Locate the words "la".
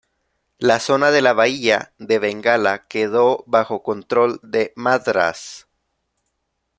0.57-0.79, 1.21-1.33